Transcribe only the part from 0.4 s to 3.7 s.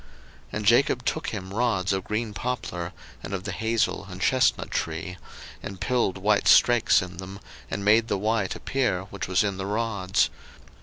And Jacob took him rods of green poplar, and of the